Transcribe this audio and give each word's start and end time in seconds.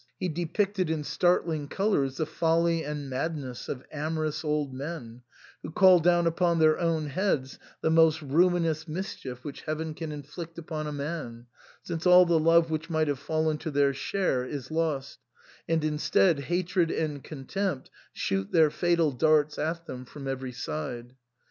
He 0.19 0.29
depicted 0.29 0.89
in 0.89 1.03
startling 1.03 1.67
colours 1.67 2.17
the 2.17 2.25
folly 2.25 2.83
and 2.83 3.07
madness 3.07 3.69
of 3.69 3.85
amorous 3.91 4.43
old 4.43 4.73
men, 4.73 5.21
who 5.61 5.69
call 5.69 5.99
down 5.99 6.25
upon 6.25 6.57
their 6.57 6.79
own 6.79 7.05
heads 7.05 7.59
the 7.81 7.91
most 7.91 8.19
ruinous 8.19 8.87
mischief 8.87 9.43
which 9.45 9.61
Heaven 9.61 9.93
can 9.93 10.11
inflict 10.11 10.57
upon 10.57 10.87
a 10.87 10.91
man, 10.91 11.45
since 11.83 12.07
all 12.07 12.25
the 12.25 12.39
love 12.39 12.71
which 12.71 12.89
might 12.89 13.09
have 13.09 13.19
fallen 13.19 13.59
to 13.59 13.69
their 13.69 13.93
share 13.93 14.43
is 14.43 14.71
lost, 14.71 15.19
and 15.69 15.83
instead 15.83 16.39
hatred 16.39 16.89
and 16.89 17.23
contempt 17.23 17.91
shoot 18.11 18.51
their 18.51 18.71
fatal 18.71 19.11
darts 19.11 19.59
at 19.59 19.85
them 19.85 20.05
from 20.05 20.27
every 20.27 20.51
side. 20.51 21.13